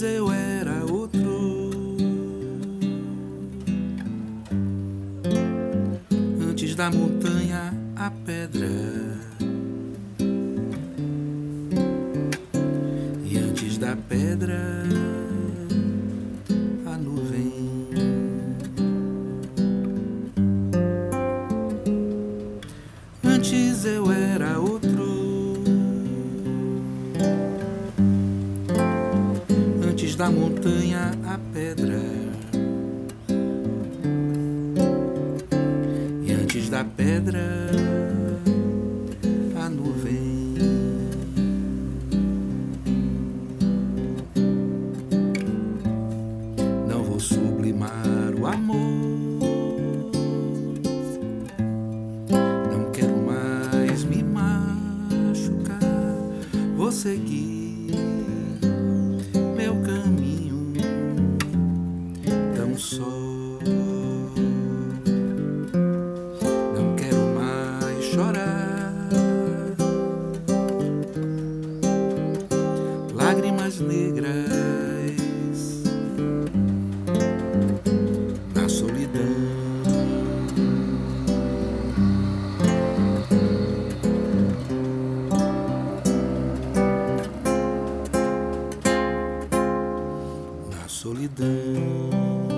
[0.00, 1.20] mas eu era outro.
[6.48, 8.68] Antes da montanha, a pedra.
[13.26, 14.58] E antes da pedra,
[16.86, 17.52] a nuvem.
[23.22, 24.19] Antes eu era.
[30.20, 31.98] Da montanha a pedra.
[36.22, 37.40] E antes da pedra
[39.56, 40.58] a nuvem.
[46.86, 48.90] Não vou sublimar o amor.
[52.70, 55.80] Não quero mais me machucar.
[56.76, 57.50] Vou seguir
[59.60, 60.72] meu caminho
[62.56, 63.04] tão só.
[66.74, 69.08] Não quero mais chorar.
[73.14, 74.89] Lágrimas negras
[90.90, 92.49] solidão.